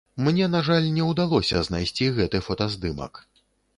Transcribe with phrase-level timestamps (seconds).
[0.27, 3.13] Мне, на жаль, не ўдалося знайсці гэты фотаздымак.